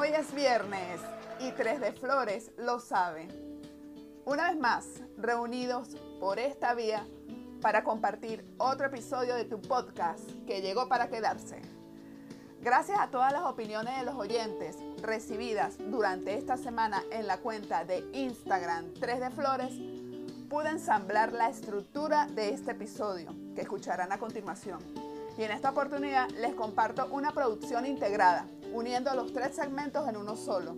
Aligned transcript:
Hoy 0.00 0.10
es 0.10 0.32
viernes 0.32 1.00
y 1.40 1.50
Tres 1.50 1.80
de 1.80 1.90
Flores 1.90 2.52
lo 2.56 2.78
sabe. 2.78 3.26
Una 4.24 4.46
vez 4.46 4.56
más, 4.56 4.86
reunidos 5.16 5.96
por 6.20 6.38
esta 6.38 6.72
vía 6.74 7.04
para 7.60 7.82
compartir 7.82 8.44
otro 8.58 8.86
episodio 8.86 9.34
de 9.34 9.44
tu 9.44 9.60
podcast 9.60 10.22
que 10.46 10.60
llegó 10.60 10.88
para 10.88 11.08
quedarse. 11.08 11.62
Gracias 12.60 12.96
a 13.00 13.10
todas 13.10 13.32
las 13.32 13.42
opiniones 13.42 13.98
de 13.98 14.04
los 14.04 14.14
oyentes 14.14 14.76
recibidas 15.02 15.78
durante 15.78 16.34
esta 16.34 16.56
semana 16.56 17.02
en 17.10 17.26
la 17.26 17.38
cuenta 17.38 17.84
de 17.84 18.08
Instagram 18.12 18.94
3 19.00 19.18
de 19.18 19.30
Flores, 19.30 19.72
pude 20.48 20.68
ensamblar 20.68 21.32
la 21.32 21.48
estructura 21.48 22.28
de 22.28 22.50
este 22.50 22.70
episodio 22.70 23.34
que 23.56 23.62
escucharán 23.62 24.12
a 24.12 24.18
continuación. 24.18 24.78
Y 25.36 25.42
en 25.42 25.50
esta 25.50 25.70
oportunidad 25.70 26.30
les 26.30 26.54
comparto 26.54 27.08
una 27.10 27.32
producción 27.32 27.84
integrada, 27.84 28.46
uniendo 28.72 29.14
los 29.14 29.32
tres 29.32 29.54
segmentos 29.56 30.08
en 30.08 30.16
uno 30.16 30.36
solo, 30.36 30.76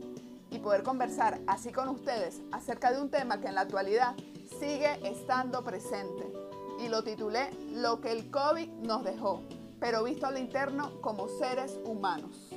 y 0.51 0.59
poder 0.59 0.83
conversar 0.83 1.41
así 1.47 1.73
con 1.73 1.89
ustedes 1.89 2.41
acerca 2.53 2.93
de 2.93 3.01
un 3.01 3.11
tema 3.11 3.41
que 3.41 3.49
en 3.49 3.55
la 3.55 3.63
actualidad 3.63 4.15
sigue 4.59 4.99
estando 5.09 5.63
presente. 5.63 6.33
Y 6.80 6.89
lo 6.89 7.05
titulé 7.05 7.51
Lo 7.73 8.01
que 8.01 8.11
el 8.11 8.30
COVID 8.30 8.69
nos 8.69 9.05
dejó, 9.05 9.43
pero 9.79 10.03
visto 10.03 10.27
al 10.27 10.39
interno 10.39 11.01
como 11.01 11.29
seres 11.29 11.79
humanos. 11.85 12.49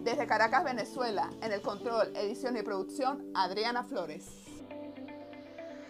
Desde 0.00 0.26
Caracas, 0.26 0.64
Venezuela, 0.64 1.30
en 1.42 1.52
el 1.52 1.60
control, 1.60 2.16
edición 2.16 2.56
y 2.56 2.62
producción, 2.62 3.30
Adriana 3.34 3.84
Flores. 3.84 4.26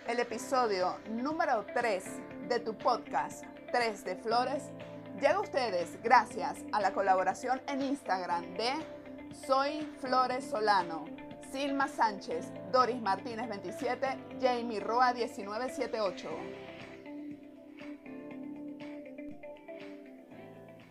El 0.07 0.19
episodio 0.19 0.97
número 1.11 1.65
3 1.73 2.05
de 2.49 2.61
tu 2.61 2.77
podcast 2.77 3.45
3 3.71 4.05
de 4.05 4.17
Flores 4.17 4.65
llega 5.23 5.37
a 5.37 5.41
ustedes 5.41 6.03
gracias 6.03 6.65
a 6.73 6.81
la 6.81 6.93
colaboración 6.93 7.63
en 7.69 7.81
Instagram 7.81 8.43
de 8.55 8.73
Soy 9.47 9.83
Flores 10.01 10.45
Solano, 10.47 11.05
Silma 11.53 11.87
Sánchez, 11.87 12.53
Doris 12.73 13.01
Martínez 13.01 13.49
27, 13.49 14.05
Jamie 14.41 14.81
Roa 14.81 15.13
1978. 15.13 16.29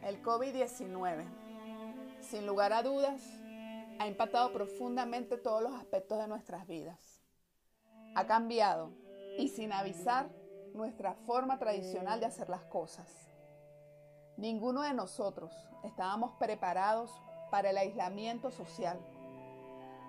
El 0.03 0.23
COVID-19, 0.23 1.25
sin 2.21 2.45
lugar 2.47 2.71
a 2.71 2.83
dudas, 2.83 3.21
ha 3.99 4.07
impactado 4.07 4.53
profundamente 4.53 5.35
todos 5.35 5.61
los 5.61 5.73
aspectos 5.73 6.17
de 6.19 6.29
nuestras 6.29 6.65
vidas. 6.67 7.21
Ha 8.15 8.25
cambiado 8.27 8.93
y 9.37 9.49
sin 9.49 9.73
avisar 9.73 10.29
nuestra 10.73 11.15
forma 11.15 11.59
tradicional 11.59 12.21
de 12.21 12.27
hacer 12.27 12.47
las 12.47 12.63
cosas. 12.63 13.30
Ninguno 14.41 14.81
de 14.81 14.95
nosotros 14.95 15.53
estábamos 15.83 16.31
preparados 16.39 17.11
para 17.51 17.69
el 17.69 17.77
aislamiento 17.77 18.49
social. 18.49 18.99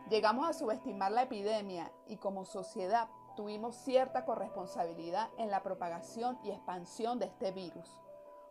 Llegamos 0.08 0.48
a 0.48 0.54
subestimar 0.54 1.12
la 1.12 1.24
epidemia 1.24 1.92
y 2.06 2.16
como 2.16 2.46
sociedad 2.46 3.10
tuvimos 3.36 3.76
cierta 3.76 4.24
corresponsabilidad 4.24 5.28
en 5.36 5.50
la 5.50 5.62
propagación 5.62 6.38
y 6.44 6.50
expansión 6.50 7.18
de 7.18 7.26
este 7.26 7.50
virus, 7.52 7.86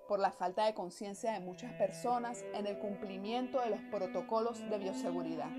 por 0.08 0.20
la 0.20 0.30
falta 0.30 0.66
de 0.66 0.76
conciencia 0.76 1.32
de 1.32 1.40
muchas 1.40 1.74
personas 1.74 2.46
en 2.54 2.68
el 2.68 2.78
cumplimiento 2.78 3.60
de 3.60 3.72
los 3.72 3.82
protocolos 3.90 4.60
de 4.70 4.78
bioseguridad. 4.78 5.50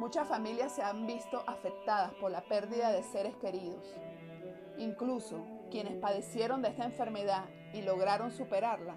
Muchas 0.00 0.26
familias 0.26 0.72
se 0.72 0.82
han 0.82 1.06
visto 1.06 1.44
afectadas 1.46 2.12
por 2.14 2.32
la 2.32 2.40
pérdida 2.40 2.90
de 2.90 3.04
seres 3.04 3.36
queridos. 3.36 3.86
Incluso 4.78 5.44
quienes 5.70 5.96
padecieron 5.96 6.62
de 6.62 6.68
esta 6.68 6.84
enfermedad 6.84 7.44
y 7.72 7.82
lograron 7.82 8.30
superarla, 8.30 8.96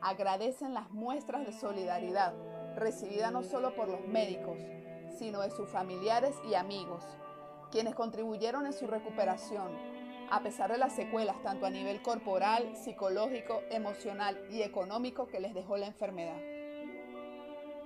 agradecen 0.00 0.74
las 0.74 0.90
muestras 0.90 1.46
de 1.46 1.52
solidaridad 1.52 2.34
recibidas 2.76 3.32
no 3.32 3.42
solo 3.42 3.74
por 3.74 3.88
los 3.88 4.06
médicos, 4.06 4.58
sino 5.18 5.40
de 5.40 5.50
sus 5.50 5.68
familiares 5.68 6.36
y 6.48 6.54
amigos, 6.54 7.04
quienes 7.70 7.94
contribuyeron 7.94 8.66
en 8.66 8.72
su 8.72 8.86
recuperación, 8.86 9.72
a 10.30 10.42
pesar 10.42 10.70
de 10.70 10.78
las 10.78 10.94
secuelas 10.94 11.42
tanto 11.42 11.66
a 11.66 11.70
nivel 11.70 12.02
corporal, 12.02 12.76
psicológico, 12.76 13.62
emocional 13.70 14.38
y 14.50 14.62
económico 14.62 15.26
que 15.26 15.40
les 15.40 15.54
dejó 15.54 15.76
la 15.76 15.86
enfermedad. 15.86 16.38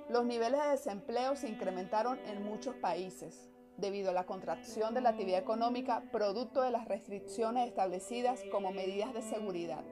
Los 0.09 0.27
niveles 0.27 0.63
de 0.63 0.71
desempleo 0.71 1.37
se 1.37 1.49
incrementaron 1.49 2.19
en 2.27 2.43
muchos 2.43 2.75
países 2.77 3.52
debido 3.83 4.11
a 4.11 4.15
la 4.15 4.25
contracción 4.25 4.95
de 4.95 5.03
la 5.03 5.11
actividad 5.11 5.41
económica 5.41 6.05
producto 6.11 6.63
de 6.63 6.71
las 6.71 6.87
restricciones 6.87 7.69
establecidas 7.69 8.43
como 8.51 8.71
medidas 8.71 9.13
de 9.13 9.21
seguridad. 9.21 9.85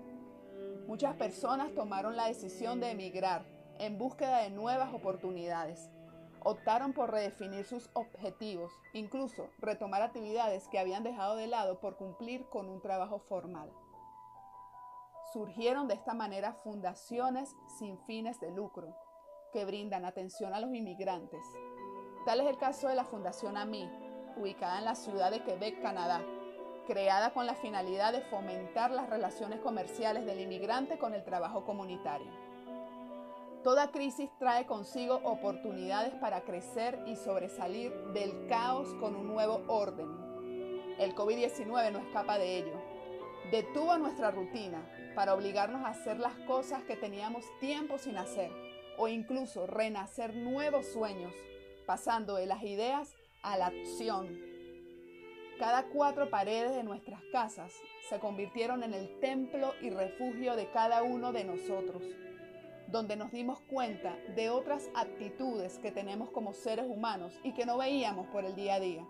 Muchas 0.86 1.16
personas 1.16 1.74
tomaron 1.74 2.16
la 2.16 2.28
decisión 2.28 2.80
de 2.80 2.92
emigrar 2.92 3.44
en 3.78 3.98
búsqueda 3.98 4.38
de 4.38 4.50
nuevas 4.50 4.94
oportunidades. 4.94 5.90
Optaron 6.42 6.94
por 6.94 7.10
redefinir 7.10 7.66
sus 7.66 7.90
objetivos, 7.92 8.72
incluso 8.94 9.50
retomar 9.58 10.02
actividades 10.02 10.68
que 10.68 10.78
habían 10.78 11.02
dejado 11.02 11.36
de 11.36 11.48
lado 11.48 11.80
por 11.80 11.96
cumplir 11.96 12.46
con 12.46 12.68
un 12.68 12.80
trabajo 12.80 13.18
formal. 13.18 13.70
Surgieron 15.32 15.88
de 15.88 15.94
esta 15.94 16.14
manera 16.14 16.54
fundaciones 16.54 17.54
sin 17.78 17.98
fines 18.06 18.40
de 18.40 18.52
lucro, 18.52 18.96
que 19.52 19.64
brindan 19.64 20.04
atención 20.04 20.54
a 20.54 20.60
los 20.60 20.72
inmigrantes. 20.72 21.44
Tal 22.24 22.40
es 22.40 22.48
el 22.48 22.58
caso 22.58 22.88
de 22.88 22.94
la 22.94 23.04
Fundación 23.04 23.56
AMI, 23.56 23.90
ubicada 24.36 24.78
en 24.78 24.84
la 24.84 24.94
ciudad 24.94 25.30
de 25.30 25.42
Quebec, 25.42 25.80
Canadá, 25.80 26.20
creada 26.86 27.32
con 27.32 27.46
la 27.46 27.54
finalidad 27.54 28.12
de 28.12 28.20
fomentar 28.20 28.90
las 28.90 29.08
relaciones 29.08 29.60
comerciales 29.60 30.26
del 30.26 30.40
inmigrante 30.40 30.98
con 30.98 31.14
el 31.14 31.24
trabajo 31.24 31.64
comunitario. 31.64 32.30
Toda 33.64 33.90
crisis 33.90 34.30
trae 34.38 34.66
consigo 34.66 35.20
oportunidades 35.24 36.12
para 36.14 36.42
crecer 36.42 37.02
y 37.06 37.16
sobresalir 37.16 37.92
del 38.12 38.46
caos 38.48 38.92
con 39.00 39.16
un 39.16 39.26
nuevo 39.26 39.62
orden. 39.68 40.08
El 40.98 41.14
COVID-19 41.14 41.92
no 41.92 41.98
escapa 42.00 42.36
de 42.38 42.58
ello. 42.58 42.80
Detuvo 43.50 43.96
nuestra 43.96 44.30
rutina 44.30 44.86
para 45.14 45.34
obligarnos 45.34 45.84
a 45.84 45.88
hacer 45.90 46.18
las 46.18 46.34
cosas 46.46 46.82
que 46.84 46.96
teníamos 46.96 47.44
tiempo 47.60 47.96
sin 47.96 48.18
hacer 48.18 48.50
o 48.98 49.08
incluso 49.08 49.66
renacer 49.66 50.34
nuevos 50.34 50.86
sueños, 50.86 51.32
pasando 51.90 52.36
de 52.36 52.46
las 52.46 52.62
ideas 52.62 53.16
a 53.42 53.56
la 53.58 53.66
acción 53.66 54.50
cada 55.58 55.86
cuatro 55.88 56.30
paredes 56.30 56.72
de 56.72 56.84
nuestras 56.84 57.20
casas 57.32 57.72
se 58.08 58.20
convirtieron 58.20 58.84
en 58.84 58.94
el 58.94 59.18
templo 59.18 59.74
y 59.82 59.90
refugio 59.90 60.54
de 60.54 60.70
cada 60.70 61.02
uno 61.02 61.32
de 61.32 61.42
nosotros, 61.42 62.04
donde 62.86 63.16
nos 63.16 63.32
dimos 63.32 63.58
cuenta 63.62 64.16
de 64.36 64.50
otras 64.50 64.88
actitudes 64.94 65.80
que 65.80 65.90
tenemos 65.90 66.30
como 66.30 66.52
seres 66.52 66.86
humanos 66.88 67.34
y 67.42 67.54
que 67.54 67.66
no 67.66 67.76
veíamos 67.76 68.28
por 68.28 68.44
el 68.44 68.54
día 68.54 68.76
a 68.76 68.80
día. 68.80 69.04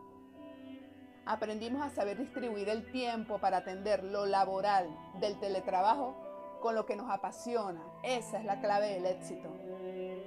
Aprendimos 1.27 1.83
a 1.83 1.91
saber 1.91 2.17
distribuir 2.17 2.71
el 2.71 2.91
tiempo 2.91 3.39
para 3.39 3.59
atender 3.59 4.03
lo 4.03 4.25
laboral 4.25 4.89
del 5.21 5.39
teletrabajo 5.39 6.17
con 6.63 6.75
lo 6.75 6.87
que 6.87 6.97
nos 6.97 7.11
apasiona. 7.11 7.83
Esa 8.03 8.39
es 8.39 8.45
la 8.47 8.59
clave 8.63 8.95
del 8.95 9.05
éxito. 9.05 9.51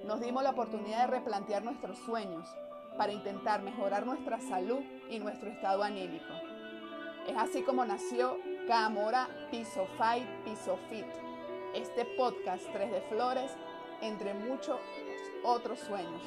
Nos 0.04 0.20
dimos 0.20 0.44
la 0.44 0.50
oportunidad 0.50 1.06
de 1.06 1.18
replantear 1.18 1.64
nuestros 1.64 1.98
sueños 2.00 2.46
para 2.98 3.14
intentar 3.14 3.62
mejorar 3.62 4.06
nuestra 4.06 4.38
salud 4.42 4.82
y 5.10 5.18
nuestro 5.20 5.50
estado 5.50 5.82
anímico. 5.82 6.34
Es 7.26 7.38
así 7.38 7.62
como 7.64 7.86
nació 7.86 8.38
Camora 8.68 9.30
Piso 9.50 9.88
Fight 9.98 10.28
Piso 10.44 10.78
Fit, 10.90 11.06
este 11.74 12.04
podcast 12.18 12.66
3 12.74 12.92
de 12.92 13.02
Flores, 13.04 13.52
entre 14.02 14.34
muchos 14.34 14.82
otros 15.42 15.80
sueños. 15.80 16.22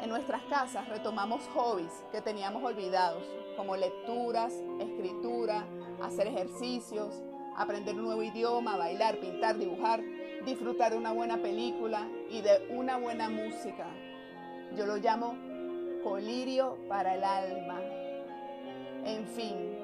En 0.00 0.08
nuestras 0.08 0.42
casas 0.44 0.88
retomamos 0.88 1.46
hobbies 1.48 1.92
que 2.12 2.22
teníamos 2.22 2.64
olvidados, 2.64 3.24
como 3.58 3.76
lecturas, 3.76 4.54
escritura, 4.80 5.66
hacer 6.02 6.28
ejercicios, 6.28 7.22
aprender 7.58 7.94
un 7.94 8.04
nuevo 8.04 8.22
idioma, 8.22 8.78
bailar, 8.78 9.18
pintar, 9.20 9.58
dibujar, 9.58 10.00
disfrutar 10.44 10.92
de 10.92 10.98
una 10.98 11.12
buena 11.12 11.38
película 11.38 12.08
y 12.30 12.40
de 12.40 12.68
una 12.70 12.96
buena 12.96 13.28
música, 13.28 13.86
yo 14.76 14.86
lo 14.86 14.96
llamo 14.96 15.36
colirio 16.02 16.78
para 16.88 17.14
el 17.14 17.24
alma. 17.24 17.80
En 19.04 19.26
fin, 19.26 19.78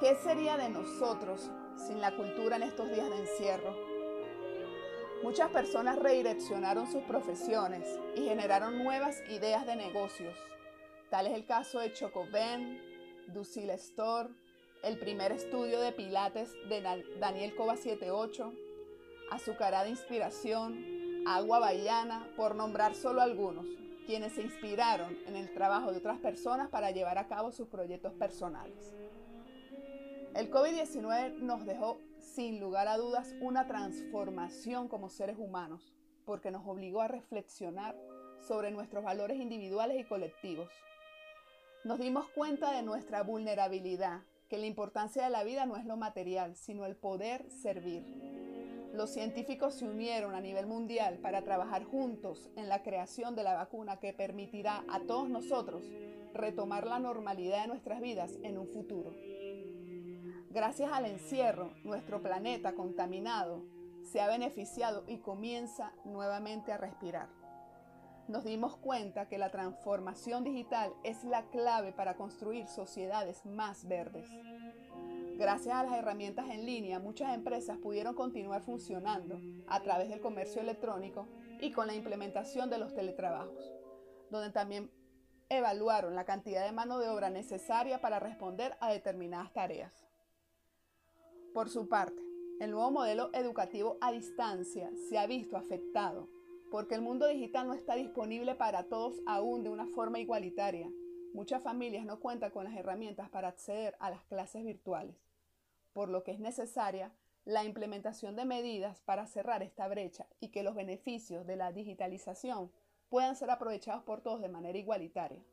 ¿qué 0.00 0.14
sería 0.16 0.56
de 0.56 0.68
nosotros 0.68 1.50
sin 1.76 2.00
la 2.00 2.16
cultura 2.16 2.56
en 2.56 2.64
estos 2.64 2.90
días 2.90 3.08
de 3.08 3.18
encierro? 3.18 3.76
Muchas 5.22 5.50
personas 5.50 5.98
redireccionaron 5.98 6.90
sus 6.90 7.02
profesiones 7.02 7.98
y 8.16 8.22
generaron 8.22 8.82
nuevas 8.82 9.20
ideas 9.28 9.66
de 9.66 9.76
negocios. 9.76 10.34
Tal 11.10 11.26
es 11.26 11.34
el 11.34 11.44
caso 11.44 11.80
de 11.80 11.92
Chocoben, 11.92 12.80
Ducile 13.28 13.74
Store, 13.74 14.30
el 14.82 14.98
primer 14.98 15.32
estudio 15.32 15.80
de 15.80 15.92
Pilates 15.92 16.54
de 16.68 16.80
Daniel 17.18 17.54
Cova 17.54 17.76
78, 17.76 18.52
Azucarada 19.30 19.88
Inspiración, 19.88 21.24
Agua 21.26 21.58
Bahiana, 21.58 22.28
por 22.36 22.54
nombrar 22.54 22.94
solo 22.94 23.20
algunos 23.20 23.66
quienes 24.06 24.32
se 24.32 24.42
inspiraron 24.42 25.16
en 25.26 25.36
el 25.36 25.54
trabajo 25.54 25.92
de 25.92 25.98
otras 25.98 26.18
personas 26.18 26.68
para 26.68 26.90
llevar 26.90 27.16
a 27.18 27.28
cabo 27.28 27.52
sus 27.52 27.68
proyectos 27.68 28.12
personales. 28.14 28.92
El 30.34 30.50
COVID-19 30.50 31.38
nos 31.38 31.64
dejó 31.64 32.00
sin 32.18 32.58
lugar 32.58 32.88
a 32.88 32.96
dudas 32.96 33.34
una 33.40 33.66
transformación 33.66 34.88
como 34.88 35.10
seres 35.10 35.36
humanos, 35.38 35.94
porque 36.24 36.50
nos 36.50 36.66
obligó 36.66 37.00
a 37.02 37.08
reflexionar 37.08 37.96
sobre 38.40 38.70
nuestros 38.70 39.04
valores 39.04 39.38
individuales 39.38 40.00
y 40.00 40.04
colectivos. 40.04 40.68
Nos 41.84 41.98
dimos 41.98 42.28
cuenta 42.30 42.72
de 42.72 42.82
nuestra 42.82 43.22
vulnerabilidad, 43.22 44.22
que 44.48 44.58
la 44.58 44.66
importancia 44.66 45.22
de 45.22 45.30
la 45.30 45.44
vida 45.44 45.66
no 45.66 45.76
es 45.76 45.84
lo 45.84 45.96
material, 45.96 46.56
sino 46.56 46.84
el 46.84 46.96
poder 46.96 47.48
servir. 47.50 48.49
Los 49.00 49.14
científicos 49.14 49.76
se 49.76 49.86
unieron 49.86 50.34
a 50.34 50.42
nivel 50.42 50.66
mundial 50.66 51.20
para 51.22 51.40
trabajar 51.40 51.84
juntos 51.84 52.50
en 52.54 52.68
la 52.68 52.82
creación 52.82 53.34
de 53.34 53.42
la 53.42 53.54
vacuna 53.54 53.98
que 53.98 54.12
permitirá 54.12 54.84
a 54.90 55.00
todos 55.00 55.30
nosotros 55.30 55.88
retomar 56.34 56.86
la 56.86 56.98
normalidad 56.98 57.62
de 57.62 57.68
nuestras 57.68 58.02
vidas 58.02 58.30
en 58.42 58.58
un 58.58 58.66
futuro. 58.68 59.14
Gracias 60.50 60.92
al 60.92 61.06
encierro, 61.06 61.72
nuestro 61.82 62.20
planeta 62.20 62.74
contaminado 62.74 63.64
se 64.02 64.20
ha 64.20 64.28
beneficiado 64.28 65.02
y 65.08 65.16
comienza 65.16 65.94
nuevamente 66.04 66.70
a 66.70 66.76
respirar. 66.76 67.30
Nos 68.28 68.44
dimos 68.44 68.76
cuenta 68.76 69.30
que 69.30 69.38
la 69.38 69.50
transformación 69.50 70.44
digital 70.44 70.92
es 71.04 71.24
la 71.24 71.44
clave 71.48 71.94
para 71.94 72.16
construir 72.16 72.66
sociedades 72.66 73.46
más 73.46 73.88
verdes. 73.88 74.28
Gracias 75.40 75.74
a 75.74 75.82
las 75.84 75.96
herramientas 75.96 76.50
en 76.50 76.66
línea, 76.66 76.98
muchas 76.98 77.34
empresas 77.34 77.78
pudieron 77.78 78.14
continuar 78.14 78.60
funcionando 78.60 79.40
a 79.68 79.80
través 79.80 80.10
del 80.10 80.20
comercio 80.20 80.60
electrónico 80.60 81.28
y 81.62 81.72
con 81.72 81.86
la 81.86 81.94
implementación 81.94 82.68
de 82.68 82.76
los 82.76 82.94
teletrabajos, 82.94 83.72
donde 84.28 84.50
también 84.50 84.90
evaluaron 85.48 86.14
la 86.14 86.26
cantidad 86.26 86.62
de 86.66 86.72
mano 86.72 86.98
de 86.98 87.08
obra 87.08 87.30
necesaria 87.30 88.02
para 88.02 88.20
responder 88.20 88.76
a 88.80 88.92
determinadas 88.92 89.50
tareas. 89.54 90.06
Por 91.54 91.70
su 91.70 91.88
parte, 91.88 92.20
el 92.60 92.72
nuevo 92.72 92.90
modelo 92.90 93.30
educativo 93.32 93.96
a 94.02 94.12
distancia 94.12 94.90
se 95.08 95.16
ha 95.16 95.26
visto 95.26 95.56
afectado 95.56 96.28
porque 96.70 96.96
el 96.96 97.00
mundo 97.00 97.26
digital 97.26 97.66
no 97.66 97.72
está 97.72 97.94
disponible 97.94 98.56
para 98.56 98.88
todos 98.88 99.14
aún 99.24 99.62
de 99.62 99.70
una 99.70 99.86
forma 99.86 100.18
igualitaria. 100.18 100.92
Muchas 101.32 101.62
familias 101.62 102.04
no 102.04 102.20
cuentan 102.20 102.50
con 102.50 102.64
las 102.64 102.76
herramientas 102.76 103.30
para 103.30 103.48
acceder 103.48 103.96
a 104.00 104.10
las 104.10 104.22
clases 104.24 104.64
virtuales, 104.64 105.29
por 106.00 106.08
lo 106.08 106.24
que 106.24 106.30
es 106.30 106.40
necesaria 106.40 107.12
la 107.44 107.62
implementación 107.62 108.34
de 108.34 108.46
medidas 108.46 109.02
para 109.02 109.26
cerrar 109.26 109.62
esta 109.62 109.86
brecha 109.86 110.26
y 110.40 110.48
que 110.48 110.62
los 110.62 110.74
beneficios 110.74 111.46
de 111.46 111.56
la 111.56 111.72
digitalización 111.72 112.72
puedan 113.10 113.36
ser 113.36 113.50
aprovechados 113.50 114.02
por 114.02 114.22
todos 114.22 114.40
de 114.40 114.48
manera 114.48 114.78
igualitaria. 114.78 115.44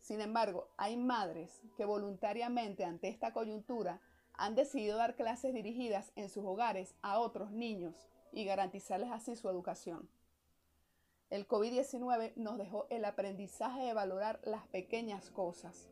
Sin 0.00 0.22
embargo, 0.22 0.70
hay 0.78 0.96
madres 0.96 1.60
que 1.76 1.84
voluntariamente 1.84 2.86
ante 2.86 3.08
esta 3.08 3.34
coyuntura 3.34 4.00
han 4.32 4.54
decidido 4.54 4.96
dar 4.96 5.14
clases 5.14 5.52
dirigidas 5.52 6.10
en 6.16 6.30
sus 6.30 6.46
hogares 6.46 6.94
a 7.02 7.18
otros 7.18 7.50
niños 7.50 8.08
y 8.32 8.46
garantizarles 8.46 9.10
así 9.10 9.36
su 9.36 9.50
educación. 9.50 10.08
El 11.28 11.46
COVID-19 11.46 12.32
nos 12.36 12.56
dejó 12.56 12.86
el 12.88 13.04
aprendizaje 13.04 13.82
de 13.82 13.92
valorar 13.92 14.40
las 14.42 14.66
pequeñas 14.68 15.30
cosas, 15.30 15.90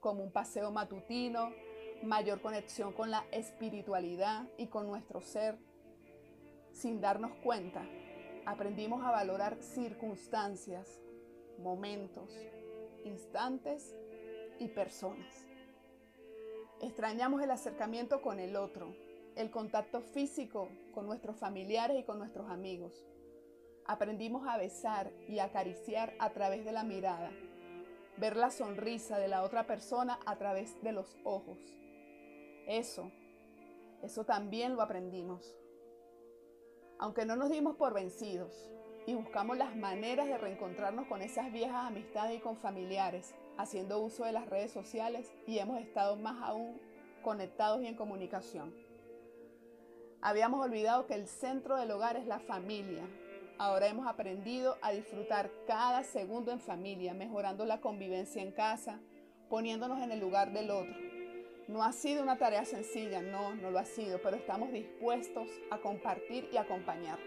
como 0.00 0.24
un 0.24 0.32
paseo 0.32 0.70
matutino, 0.70 1.52
mayor 2.02 2.40
conexión 2.40 2.92
con 2.92 3.10
la 3.10 3.24
espiritualidad 3.30 4.48
y 4.58 4.66
con 4.66 4.86
nuestro 4.86 5.20
ser. 5.20 5.58
Sin 6.72 7.00
darnos 7.00 7.32
cuenta, 7.42 7.86
aprendimos 8.46 9.04
a 9.04 9.10
valorar 9.10 9.56
circunstancias, 9.62 11.00
momentos, 11.58 12.30
instantes 13.04 13.94
y 14.58 14.68
personas. 14.68 15.46
Extrañamos 16.80 17.42
el 17.42 17.50
acercamiento 17.50 18.22
con 18.22 18.40
el 18.40 18.56
otro, 18.56 18.94
el 19.36 19.50
contacto 19.50 20.00
físico 20.00 20.68
con 20.92 21.06
nuestros 21.06 21.36
familiares 21.36 21.98
y 21.98 22.04
con 22.04 22.18
nuestros 22.18 22.50
amigos. 22.50 23.06
Aprendimos 23.86 24.46
a 24.48 24.56
besar 24.56 25.12
y 25.28 25.38
acariciar 25.38 26.14
a 26.18 26.30
través 26.30 26.64
de 26.64 26.72
la 26.72 26.84
mirada, 26.84 27.30
ver 28.16 28.36
la 28.36 28.50
sonrisa 28.50 29.18
de 29.18 29.28
la 29.28 29.42
otra 29.42 29.66
persona 29.66 30.18
a 30.26 30.36
través 30.36 30.80
de 30.82 30.92
los 30.92 31.16
ojos. 31.24 31.58
Eso, 32.66 33.10
eso 34.02 34.24
también 34.24 34.74
lo 34.74 34.82
aprendimos. 34.82 35.56
Aunque 36.98 37.24
no 37.24 37.36
nos 37.36 37.50
dimos 37.50 37.76
por 37.76 37.94
vencidos 37.94 38.70
y 39.06 39.14
buscamos 39.14 39.56
las 39.56 39.74
maneras 39.76 40.26
de 40.26 40.38
reencontrarnos 40.38 41.06
con 41.06 41.22
esas 41.22 41.52
viejas 41.52 41.86
amistades 41.86 42.38
y 42.38 42.40
con 42.40 42.56
familiares, 42.56 43.34
haciendo 43.58 44.00
uso 44.00 44.24
de 44.24 44.32
las 44.32 44.48
redes 44.48 44.70
sociales 44.70 45.32
y 45.46 45.58
hemos 45.58 45.80
estado 45.80 46.16
más 46.16 46.40
aún 46.42 46.80
conectados 47.22 47.82
y 47.82 47.86
en 47.86 47.96
comunicación. 47.96 48.74
Habíamos 50.20 50.64
olvidado 50.64 51.06
que 51.06 51.14
el 51.14 51.26
centro 51.26 51.76
del 51.76 51.90
hogar 51.90 52.16
es 52.16 52.26
la 52.26 52.38
familia. 52.38 53.02
Ahora 53.58 53.88
hemos 53.88 54.06
aprendido 54.06 54.76
a 54.80 54.92
disfrutar 54.92 55.50
cada 55.66 56.04
segundo 56.04 56.52
en 56.52 56.60
familia, 56.60 57.14
mejorando 57.14 57.64
la 57.64 57.80
convivencia 57.80 58.42
en 58.42 58.52
casa, 58.52 59.00
poniéndonos 59.48 60.00
en 60.00 60.12
el 60.12 60.20
lugar 60.20 60.52
del 60.52 60.70
otro. 60.70 61.11
No 61.72 61.82
ha 61.82 61.92
sido 61.92 62.22
una 62.22 62.36
tarea 62.36 62.66
sencilla, 62.66 63.22
no, 63.22 63.54
no 63.54 63.70
lo 63.70 63.78
ha 63.78 63.86
sido, 63.86 64.20
pero 64.20 64.36
estamos 64.36 64.70
dispuestos 64.72 65.48
a 65.70 65.78
compartir 65.78 66.46
y 66.52 66.58
acompañar. 66.58 67.18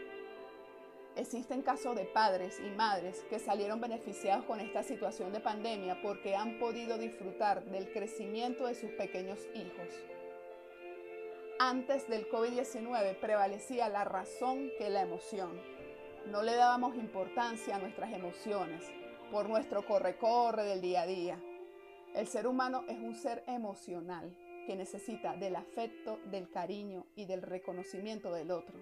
Existen 1.16 1.64
casos 1.64 1.96
de 1.96 2.06
padres 2.06 2.60
y 2.60 2.70
madres 2.70 3.26
que 3.28 3.40
salieron 3.40 3.82
beneficiados 3.82 4.46
con 4.46 4.60
esta 4.60 4.84
situación 4.84 5.34
de 5.34 5.40
pandemia 5.40 6.00
porque 6.04 6.36
han 6.36 6.60
podido 6.60 7.00
disfrutar 7.00 7.66
del 7.66 7.92
crecimiento 7.92 8.68
de 8.68 8.76
sus 8.76 8.92
pequeños 8.92 9.40
hijos. 9.56 9.90
Antes 11.58 12.08
del 12.08 12.30
COVID-19 12.30 13.20
prevalecía 13.20 13.90
la 13.90 14.04
razón 14.04 14.70
que 14.78 14.92
la 14.92 15.02
emoción. 15.02 15.60
No 16.28 16.44
le 16.44 16.54
dábamos 16.54 16.96
importancia 16.98 17.78
a 17.78 17.80
nuestras 17.80 18.14
emociones 18.14 18.84
por 19.32 19.50
nuestro 19.50 19.88
corre-corre 19.88 20.66
del 20.66 20.82
día 20.82 21.02
a 21.02 21.08
día. 21.08 21.40
El 22.16 22.28
ser 22.28 22.48
humano 22.48 22.86
es 22.88 22.98
un 22.98 23.14
ser 23.14 23.44
emocional 23.46 24.34
que 24.66 24.78
necesita 24.78 25.36
del 25.36 25.58
afecto, 25.58 26.18
del 26.32 26.50
cariño 26.50 27.06
y 27.14 27.26
del 27.26 27.42
reconocimiento 27.42 28.32
del 28.32 28.52
otro. 28.52 28.80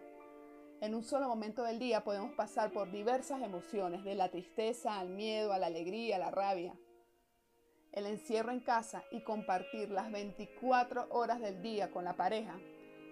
En 0.81 0.93
un 0.93 1.03
solo 1.03 1.27
momento 1.27 1.63
del 1.63 1.79
día 1.79 2.03
podemos 2.03 2.33
pasar 2.33 2.71
por 2.71 2.91
diversas 2.91 3.41
emociones, 3.41 4.03
de 4.03 4.13
la 4.13 4.29
tristeza 4.29 4.99
al 4.99 5.09
miedo, 5.09 5.51
a 5.51 5.57
la 5.57 5.65
alegría, 5.65 6.17
a 6.17 6.19
la 6.19 6.29
rabia. 6.29 6.75
El 7.91 8.05
encierro 8.05 8.51
en 8.51 8.59
casa 8.59 9.03
y 9.09 9.23
compartir 9.23 9.89
las 9.89 10.11
24 10.11 11.07
horas 11.09 11.39
del 11.39 11.59
día 11.63 11.89
con 11.89 12.03
la 12.03 12.15
pareja 12.15 12.59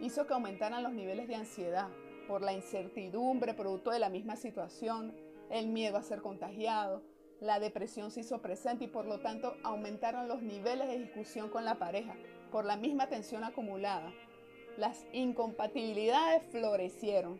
hizo 0.01 0.27
que 0.27 0.33
aumentaran 0.33 0.83
los 0.83 0.93
niveles 0.93 1.27
de 1.27 1.35
ansiedad 1.35 1.89
por 2.27 2.43
la 2.43 2.53
incertidumbre 2.53 3.55
producto 3.55 3.89
de 3.89 3.97
la 3.97 4.09
misma 4.09 4.35
situación, 4.35 5.15
el 5.49 5.67
miedo 5.67 5.97
a 5.97 6.03
ser 6.03 6.21
contagiado, 6.21 7.01
la 7.41 7.59
depresión 7.59 8.11
se 8.11 8.21
hizo 8.21 8.39
presente 8.39 8.85
y 8.85 8.87
por 8.87 9.05
lo 9.05 9.19
tanto 9.19 9.57
aumentaron 9.63 10.27
los 10.27 10.43
niveles 10.43 10.87
de 10.87 10.99
discusión 10.99 11.49
con 11.49 11.65
la 11.65 11.75
pareja 11.75 12.15
por 12.51 12.65
la 12.65 12.77
misma 12.77 13.07
tensión 13.07 13.43
acumulada. 13.43 14.11
Las 14.77 15.05
incompatibilidades 15.11 16.43
florecieron 16.51 17.39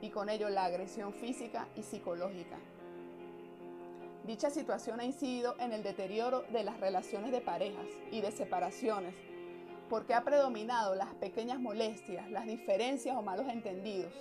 y 0.00 0.08
con 0.10 0.30
ello 0.30 0.48
la 0.48 0.64
agresión 0.64 1.12
física 1.12 1.68
y 1.76 1.82
psicológica. 1.82 2.56
Dicha 4.26 4.48
situación 4.48 5.00
ha 5.00 5.04
incidido 5.04 5.54
en 5.58 5.72
el 5.72 5.82
deterioro 5.82 6.44
de 6.50 6.64
las 6.64 6.80
relaciones 6.80 7.30
de 7.30 7.42
parejas 7.42 7.86
y 8.10 8.22
de 8.22 8.32
separaciones, 8.32 9.14
porque 9.90 10.14
ha 10.14 10.24
predominado 10.24 10.94
las 10.94 11.14
pequeñas 11.16 11.60
molestias, 11.60 12.30
las 12.30 12.46
diferencias 12.46 13.16
o 13.16 13.22
malos 13.22 13.46
entendidos, 13.48 14.14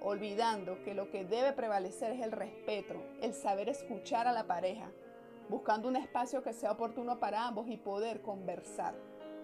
olvidando 0.00 0.82
que 0.82 0.94
lo 0.94 1.10
que 1.10 1.24
debe 1.24 1.52
prevalecer 1.52 2.12
es 2.12 2.22
el 2.22 2.32
respeto, 2.32 2.94
el 3.20 3.34
saber 3.34 3.68
escuchar 3.68 4.26
a 4.26 4.32
la 4.32 4.46
pareja, 4.46 4.90
buscando 5.48 5.88
un 5.88 5.96
espacio 5.96 6.42
que 6.42 6.52
sea 6.52 6.72
oportuno 6.72 7.18
para 7.20 7.46
ambos 7.46 7.68
y 7.68 7.76
poder 7.76 8.20
conversar 8.20 8.94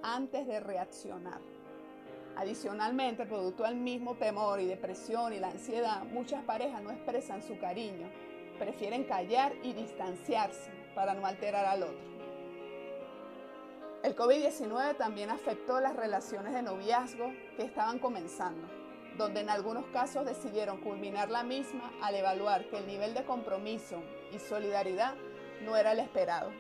antes 0.03 0.47
de 0.47 0.61
reaccionar. 0.61 1.41
Adicionalmente, 2.37 3.27
producto 3.27 3.65
del 3.65 3.77
mismo 3.77 4.15
temor 4.15 4.61
y 4.61 4.67
depresión 4.67 5.33
y 5.33 5.41
la 5.41 5.49
ansiedad, 5.49 6.05
muchas 6.05 6.43
parejas 6.45 6.83
no 6.83 6.91
expresan 6.91 7.43
su 7.43 7.59
cariño, 7.59 8.09
prefieren 8.59 9.05
callar 9.05 9.53
y 9.63 9.73
distanciarse 9.73 10.71
para 10.95 11.15
no 11.15 11.27
alterar 11.27 11.67
al 11.67 11.83
otro. 11.83 12.11
El 14.03 14.17
COVID-19 14.17 14.97
también 14.97 15.29
afectó 15.29 15.81
las 15.81 15.95
relaciones 15.95 16.55
de 16.55 16.63
noviazgo 16.63 17.33
que 17.57 17.65
estaban 17.65 17.99
comenzando, 17.99 18.67
donde 19.21 19.41
en 19.41 19.51
algunos 19.51 19.85
casos 19.89 20.25
decidieron 20.25 20.81
culminar 20.81 21.31
la 21.31 21.43
misma 21.43 21.93
al 22.03 22.15
evaluar 22.15 22.69
que 22.71 22.79
el 22.79 22.87
nivel 22.87 23.13
de 23.13 23.25
compromiso 23.25 24.03
y 24.33 24.39
solidaridad 24.39 25.15
no 25.63 25.77
era 25.77 25.93
el 25.93 25.99
esperado. 25.99 26.51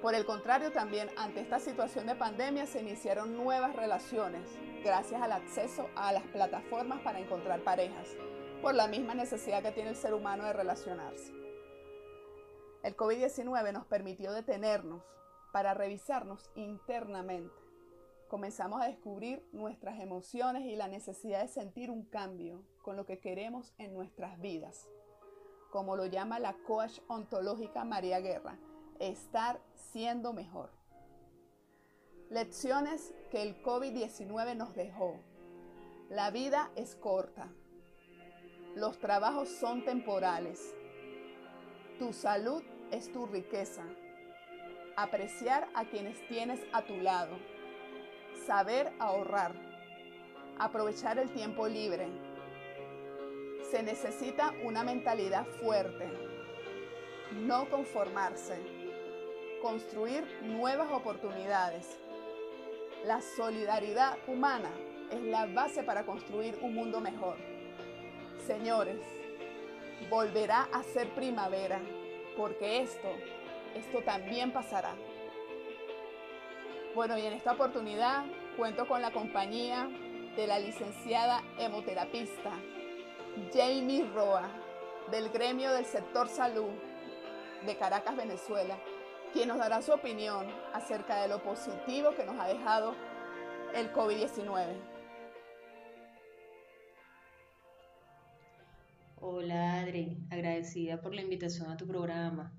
Por 0.00 0.14
el 0.14 0.24
contrario, 0.24 0.72
también 0.72 1.10
ante 1.16 1.40
esta 1.40 1.58
situación 1.58 2.06
de 2.06 2.14
pandemia 2.14 2.66
se 2.66 2.80
iniciaron 2.80 3.36
nuevas 3.36 3.76
relaciones 3.76 4.48
gracias 4.82 5.20
al 5.20 5.32
acceso 5.32 5.90
a 5.94 6.12
las 6.12 6.22
plataformas 6.28 7.00
para 7.02 7.18
encontrar 7.18 7.60
parejas, 7.60 8.16
por 8.62 8.74
la 8.74 8.88
misma 8.88 9.14
necesidad 9.14 9.62
que 9.62 9.72
tiene 9.72 9.90
el 9.90 9.96
ser 9.96 10.14
humano 10.14 10.44
de 10.44 10.54
relacionarse. 10.54 11.34
El 12.82 12.96
COVID-19 12.96 13.72
nos 13.72 13.84
permitió 13.86 14.32
detenernos 14.32 15.02
para 15.52 15.74
revisarnos 15.74 16.48
internamente. 16.54 17.67
Comenzamos 18.28 18.82
a 18.82 18.86
descubrir 18.86 19.42
nuestras 19.52 20.00
emociones 20.00 20.66
y 20.66 20.76
la 20.76 20.86
necesidad 20.86 21.40
de 21.40 21.48
sentir 21.48 21.90
un 21.90 22.04
cambio 22.04 22.62
con 22.82 22.94
lo 22.94 23.06
que 23.06 23.20
queremos 23.20 23.72
en 23.78 23.94
nuestras 23.94 24.38
vidas. 24.40 24.86
como 25.70 25.96
lo 25.96 26.06
llama 26.06 26.38
la 26.38 26.54
coach 26.66 26.98
ontológica 27.08 27.84
María 27.84 28.20
Guerra, 28.20 28.58
estar 28.98 29.60
siendo 29.74 30.32
mejor. 30.32 30.70
Lecciones 32.30 33.14
que 33.30 33.42
el 33.42 33.62
COVID-19 33.62 34.56
nos 34.56 34.74
dejó. 34.74 35.20
La 36.08 36.30
vida 36.30 36.70
es 36.74 36.94
corta. 36.96 37.52
Los 38.74 38.98
trabajos 38.98 39.48
son 39.48 39.84
temporales. 39.84 40.74
Tu 41.98 42.14
salud 42.14 42.62
es 42.90 43.12
tu 43.12 43.26
riqueza. 43.26 43.84
Apreciar 44.96 45.68
a 45.74 45.84
quienes 45.84 46.26
tienes 46.28 46.60
a 46.72 46.86
tu 46.86 46.96
lado. 46.96 47.36
Saber 48.46 48.92
ahorrar. 48.98 49.52
Aprovechar 50.58 51.18
el 51.18 51.30
tiempo 51.30 51.68
libre. 51.68 52.08
Se 53.70 53.82
necesita 53.82 54.52
una 54.64 54.82
mentalidad 54.82 55.46
fuerte. 55.60 56.08
No 57.32 57.68
conformarse. 57.68 58.56
Construir 59.62 60.24
nuevas 60.42 60.90
oportunidades 60.90 61.98
la 63.04 63.20
solidaridad 63.20 64.18
humana 64.26 64.70
es 65.10 65.22
la 65.22 65.46
base 65.46 65.84
para 65.84 66.04
construir 66.04 66.58
un 66.62 66.74
mundo 66.74 67.00
mejor. 67.00 67.36
Señores, 68.46 69.00
volverá 70.10 70.68
a 70.72 70.82
ser 70.82 71.08
primavera, 71.14 71.80
porque 72.36 72.80
esto, 72.82 73.08
esto 73.76 74.02
también 74.02 74.52
pasará. 74.52 74.94
Bueno, 76.98 77.16
y 77.16 77.24
en 77.24 77.32
esta 77.32 77.52
oportunidad 77.52 78.24
cuento 78.56 78.88
con 78.88 79.00
la 79.00 79.12
compañía 79.12 79.88
de 80.34 80.48
la 80.48 80.58
licenciada 80.58 81.44
hemoterapista 81.56 82.50
Jamie 83.54 84.04
Roa, 84.12 84.50
del 85.08 85.28
gremio 85.28 85.70
del 85.70 85.84
sector 85.84 86.26
salud 86.26 86.70
de 87.64 87.76
Caracas, 87.76 88.16
Venezuela, 88.16 88.76
quien 89.32 89.46
nos 89.46 89.58
dará 89.58 89.80
su 89.80 89.92
opinión 89.92 90.48
acerca 90.74 91.22
de 91.22 91.28
lo 91.28 91.40
positivo 91.40 92.10
que 92.16 92.26
nos 92.26 92.36
ha 92.36 92.48
dejado 92.48 92.96
el 93.76 93.92
COVID-19. 93.92 94.66
Hola 99.20 99.78
Adri, 99.78 100.18
agradecida 100.32 101.00
por 101.00 101.14
la 101.14 101.22
invitación 101.22 101.70
a 101.70 101.76
tu 101.76 101.86
programa. 101.86 102.52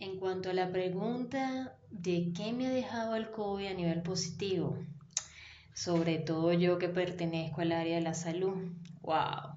En 0.00 0.18
cuanto 0.18 0.50
a 0.50 0.54
la 0.54 0.70
pregunta 0.72 1.76
de 1.90 2.32
qué 2.36 2.52
me 2.52 2.66
ha 2.66 2.70
dejado 2.70 3.14
el 3.14 3.30
COVID 3.30 3.66
a 3.66 3.74
nivel 3.74 4.02
positivo, 4.02 4.76
sobre 5.72 6.18
todo 6.18 6.52
yo 6.52 6.78
que 6.78 6.88
pertenezco 6.88 7.60
al 7.60 7.72
área 7.72 7.96
de 7.96 8.02
la 8.02 8.14
salud, 8.14 8.72
wow, 9.02 9.56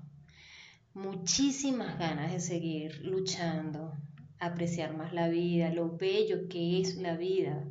muchísimas 0.93 1.97
ganas 1.97 2.31
de 2.31 2.39
seguir 2.39 3.03
luchando, 3.03 3.93
apreciar 4.39 4.95
más 4.95 5.13
la 5.13 5.27
vida, 5.27 5.69
lo 5.69 5.97
bello 5.97 6.47
que 6.49 6.81
es 6.81 6.97
la 6.97 7.15
vida, 7.15 7.63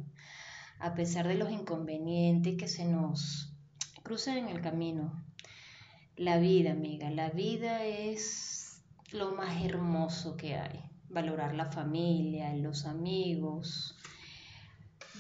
a 0.79 0.95
pesar 0.95 1.27
de 1.29 1.35
los 1.35 1.51
inconvenientes 1.51 2.57
que 2.57 2.69
se 2.69 2.85
nos 2.85 3.53
cruzan 4.03 4.39
en 4.39 4.49
el 4.49 4.61
camino. 4.61 5.25
La 6.17 6.39
vida, 6.39 6.73
amiga, 6.73 7.11
la 7.11 7.31
vida 7.31 7.85
es 7.85 8.83
lo 9.13 9.35
más 9.35 9.65
hermoso 9.65 10.37
que 10.37 10.55
hay. 10.55 10.86
Valorar 11.09 11.55
la 11.55 11.67
familia, 11.67 12.53
los 12.55 12.85
amigos, 12.87 13.97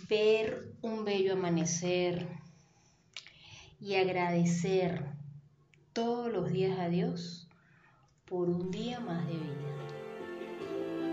ver 0.08 0.72
un 0.82 1.04
bello 1.04 1.34
amanecer 1.34 2.28
y 3.80 3.94
agradecer 3.94 5.04
todos 5.92 6.32
los 6.32 6.50
días 6.50 6.78
a 6.78 6.88
Dios 6.88 7.48
por 8.26 8.48
un 8.48 8.70
día 8.70 9.00
más 9.00 9.26
de 9.26 9.34
vida. 9.34 9.76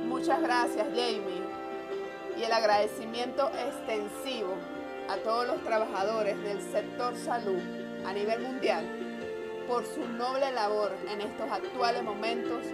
Muchas 0.08 0.42
gracias, 0.42 0.88
Jamie. 0.90 1.44
Y 2.38 2.44
el 2.44 2.52
agradecimiento 2.52 3.50
extensivo 3.50 4.56
a 5.10 5.18
todos 5.18 5.48
los 5.48 5.64
trabajadores 5.64 6.42
del 6.42 6.62
sector 6.62 7.16
salud 7.16 7.60
a 8.06 8.14
nivel 8.14 8.42
mundial 8.42 8.86
por 9.68 9.86
su 9.86 10.08
noble 10.08 10.52
labor 10.52 10.92
en 11.10 11.22
estos 11.22 11.50
actuales 11.52 12.04
momentos 12.04 12.66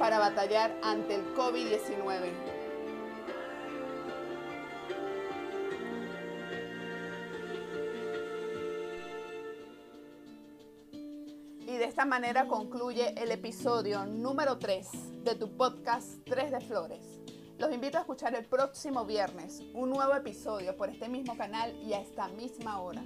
para 0.00 0.18
batallar 0.18 0.74
ante 0.82 1.16
el 1.16 1.34
COVID-19. 1.34 2.30
Y 11.66 11.76
de 11.76 11.84
esta 11.84 12.06
manera 12.06 12.48
concluye 12.48 13.12
el 13.22 13.30
episodio 13.30 14.06
número 14.06 14.58
3 14.58 15.22
de 15.22 15.34
tu 15.34 15.54
podcast 15.54 16.24
3 16.24 16.50
de 16.50 16.60
Flores. 16.62 17.20
Los 17.58 17.70
invito 17.70 17.98
a 17.98 18.00
escuchar 18.00 18.34
el 18.34 18.46
próximo 18.46 19.04
viernes 19.04 19.62
un 19.74 19.90
nuevo 19.90 20.14
episodio 20.14 20.78
por 20.78 20.88
este 20.88 21.10
mismo 21.10 21.36
canal 21.36 21.76
y 21.84 21.92
a 21.92 22.00
esta 22.00 22.26
misma 22.28 22.80
hora. 22.80 23.02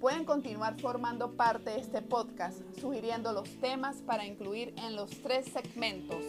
Pueden 0.00 0.24
continuar 0.24 0.80
formando 0.80 1.32
parte 1.32 1.70
de 1.70 1.80
este 1.80 2.02
podcast 2.02 2.60
sugiriendo 2.80 3.32
los 3.32 3.48
temas 3.60 3.96
para 3.96 4.24
incluir 4.24 4.72
en 4.76 4.94
los 4.94 5.10
tres 5.22 5.46
segmentos 5.46 6.22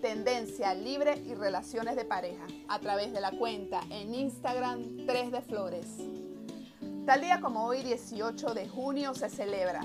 Tendencia 0.00 0.72
Libre 0.74 1.20
y 1.26 1.34
Relaciones 1.34 1.96
de 1.96 2.04
Pareja 2.04 2.46
a 2.68 2.78
través 2.78 3.12
de 3.12 3.20
la 3.20 3.32
cuenta 3.32 3.80
en 3.90 4.14
Instagram 4.14 5.06
3 5.06 5.32
de 5.32 5.40
Flores. 5.42 5.86
Tal 7.04 7.22
día 7.22 7.40
como 7.40 7.64
hoy, 7.64 7.82
18 7.82 8.54
de 8.54 8.68
junio, 8.68 9.14
se 9.14 9.28
celebra 9.28 9.80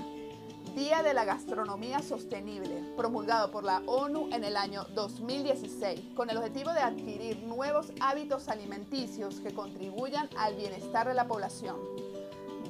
Día 0.76 1.02
de 1.02 1.12
la 1.12 1.24
Gastronomía 1.24 2.00
Sostenible, 2.02 2.94
promulgado 2.96 3.50
por 3.50 3.64
la 3.64 3.82
ONU 3.86 4.28
en 4.32 4.44
el 4.44 4.56
año 4.56 4.84
2016, 4.94 6.14
con 6.14 6.30
el 6.30 6.36
objetivo 6.36 6.72
de 6.72 6.80
adquirir 6.80 7.42
nuevos 7.42 7.90
hábitos 8.00 8.48
alimenticios 8.48 9.40
que 9.40 9.52
contribuyan 9.52 10.28
al 10.38 10.54
bienestar 10.54 11.08
de 11.08 11.14
la 11.14 11.26
población. 11.26 11.76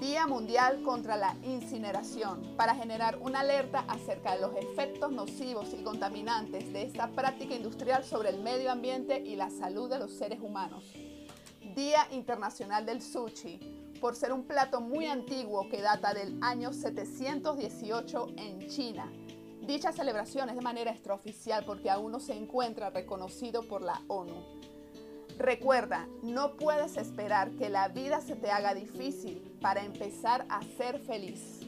Día 0.01 0.29
Mundial 0.29 0.83
contra 0.85 1.17
la 1.17 1.35
Incineración, 1.43 2.55
para 2.57 2.77
generar 2.77 3.19
una 3.21 3.41
alerta 3.41 3.85
acerca 3.89 4.35
de 4.35 4.41
los 4.41 4.55
efectos 4.55 5.11
nocivos 5.11 5.75
y 5.77 5.83
contaminantes 5.83 6.73
de 6.73 6.83
esta 6.83 7.11
práctica 7.11 7.57
industrial 7.57 8.05
sobre 8.05 8.29
el 8.31 8.41
medio 8.41 8.71
ambiente 8.71 9.21
y 9.21 9.35
la 9.35 9.51
salud 9.51 9.91
de 9.91 9.99
los 9.99 10.13
seres 10.13 10.41
humanos. 10.41 10.85
Día 11.75 12.07
Internacional 12.13 12.87
del 12.87 13.03
Sushi, 13.03 13.59
por 14.01 14.15
ser 14.15 14.33
un 14.33 14.45
plato 14.45 14.81
muy 14.81 15.07
antiguo 15.07 15.69
que 15.69 15.83
data 15.83 16.15
del 16.15 16.39
año 16.43 16.73
718 16.73 18.29
en 18.37 18.69
China. 18.69 19.13
Dicha 19.63 19.91
celebración 19.91 20.49
es 20.49 20.55
de 20.55 20.63
manera 20.63 20.93
extraoficial 20.93 21.65
porque 21.65 21.91
aún 21.91 22.13
no 22.13 22.21
se 22.21 22.35
encuentra 22.35 22.91
reconocido 22.91 23.67
por 23.67 23.83
la 23.83 24.01
ONU. 24.07 24.59
Recuerda, 25.39 26.09
no 26.23 26.57
puedes 26.57 26.97
esperar 26.97 27.51
que 27.53 27.69
la 27.69 27.89
vida 27.89 28.21
se 28.21 28.37
te 28.37 28.51
haga 28.51 28.75
difícil 28.75 29.48
para 29.61 29.85
empezar 29.85 30.47
a 30.49 30.63
ser 30.77 31.01
feliz. 31.01 31.61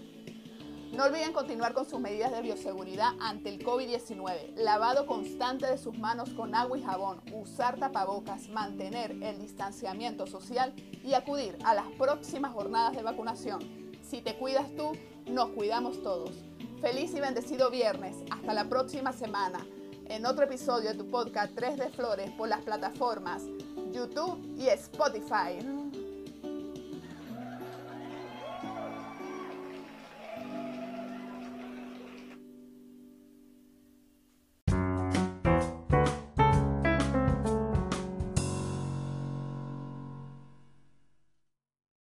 No 0.92 1.04
olviden 1.04 1.32
continuar 1.32 1.72
con 1.72 1.88
sus 1.88 2.00
medidas 2.00 2.32
de 2.32 2.42
bioseguridad 2.42 3.12
ante 3.20 3.48
el 3.48 3.64
COVID-19, 3.64 4.54
lavado 4.56 5.06
constante 5.06 5.66
de 5.66 5.78
sus 5.78 5.96
manos 5.96 6.30
con 6.30 6.54
agua 6.54 6.76
y 6.78 6.82
jabón, 6.82 7.20
usar 7.32 7.78
tapabocas, 7.78 8.48
mantener 8.48 9.12
el 9.22 9.38
distanciamiento 9.38 10.26
social 10.26 10.74
y 11.04 11.14
acudir 11.14 11.56
a 11.64 11.74
las 11.74 11.86
próximas 11.92 12.52
jornadas 12.52 12.96
de 12.96 13.02
vacunación. 13.02 13.60
Si 14.02 14.20
te 14.20 14.36
cuidas 14.36 14.74
tú, 14.76 14.92
nos 15.26 15.50
cuidamos 15.50 16.02
todos. 16.02 16.32
Feliz 16.80 17.14
y 17.14 17.20
bendecido 17.20 17.70
viernes. 17.70 18.16
Hasta 18.30 18.52
la 18.52 18.64
próxima 18.64 19.12
semana 19.12 19.64
en 20.06 20.26
otro 20.26 20.44
episodio 20.44 20.90
de 20.90 20.96
tu 20.96 21.08
podcast 21.08 21.54
3 21.54 21.76
de 21.76 21.88
Flores 21.90 22.30
por 22.32 22.48
las 22.48 22.62
plataformas 22.62 23.44
YouTube 23.92 24.56
y 24.58 24.68
Spotify. 24.68 25.79